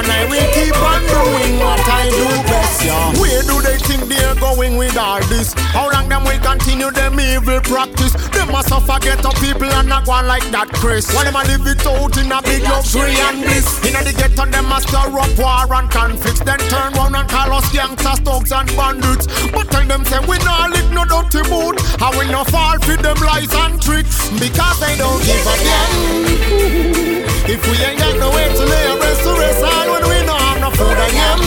[0.00, 3.12] And I will keep on doing what I do best, yeah.
[3.20, 5.52] Where do they think they're going with all this?
[5.76, 8.16] How long them will continue them evil practice?
[8.32, 11.04] They must suffer get up people and not go like that, Chris.
[11.12, 13.68] When them a live it out in a big luxury and bliss.
[13.84, 16.40] In a the ghetto, them must up war and conflicts.
[16.40, 19.28] Then turn round and call us gangsters, thugs and bandits.
[19.52, 21.76] But tell them say we not lick no dirty mood.
[22.00, 24.32] And we no fall for them lies and tricks.
[24.40, 27.19] Because they don't give a damn.
[27.50, 30.22] If we ain't got no way to lay a rest to rest on when we
[30.22, 31.40] no have no food yam.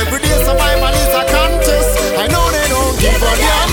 [0.00, 1.92] Every day survival is a contest.
[2.16, 3.70] I know they don't give a damn.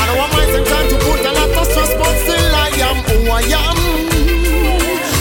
[0.00, 2.98] I don't want myself trying to put a lot of stress, but still I am
[3.04, 3.78] who I am.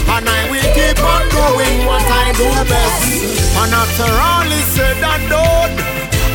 [0.08, 3.12] And I will keep on doing what I do best.
[3.60, 5.76] And after all is said and done,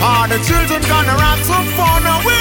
[0.05, 2.34] all the children gonna have some fun.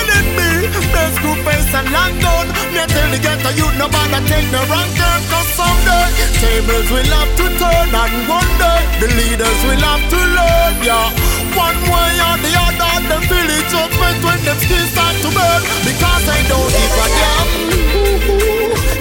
[1.41, 2.45] Face and person London.
[2.73, 5.21] Me tell the ghetto youth no bother take the wrong turn.
[5.33, 6.05] Cause someday
[6.37, 10.73] tables will have to turn and one day the leaders will have to learn.
[10.85, 11.09] Yeah,
[11.57, 15.61] one way or the other, the village up when them skin start to burn.
[15.81, 17.47] Because I don't give a damn.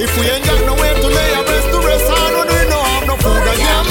[0.01, 2.80] If we ain't got nowhere to lay our best to rest on when we no
[2.80, 3.87] have no food again.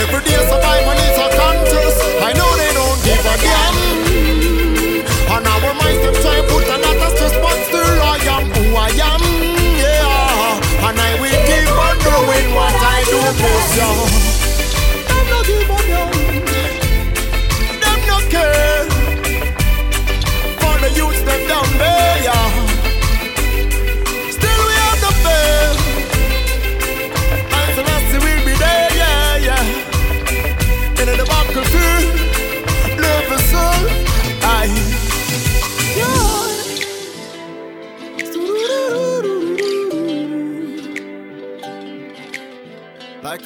[0.00, 1.98] Every day survival is a contest.
[2.24, 3.83] I know they don't give a damn
[6.04, 9.22] them try put another stress, but still I am who I am,
[9.80, 10.86] yeah.
[10.86, 14.04] And I will keep on doing what I do, cause yeah.
[15.08, 16.10] Them no give a damn,
[17.82, 18.84] them no care.
[20.60, 21.93] For the youth, them down there.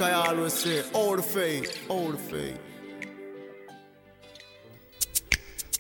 [0.01, 2.61] Like I always say, the faith, the faith.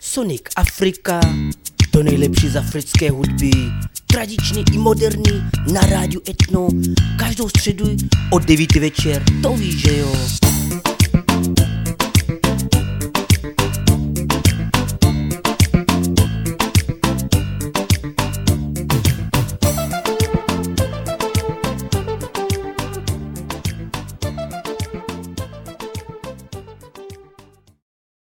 [0.00, 1.20] Sonic Afrika,
[1.90, 3.50] to nejlepší z africké hudby,
[4.06, 6.68] tradiční i moderní, na rádiu Etno,
[7.18, 7.96] každou středu
[8.30, 10.12] od 9 večer, to víš, že jo.